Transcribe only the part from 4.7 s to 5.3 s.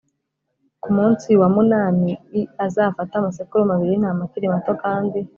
kandi